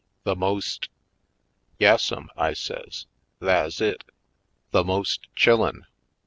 [0.23, 0.89] "The most?"
[1.79, 3.05] "Yassum," I says,
[3.39, 4.03] "tha's it—
[4.71, 5.85] the most chillen.